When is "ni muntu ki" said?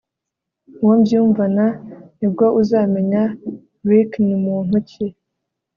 4.27-5.05